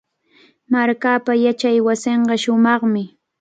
[0.71, 3.01] Markaapa yachaywasinqa shumaqmi.